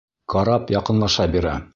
[0.33, 1.55] Карап яҡынлаша бирә.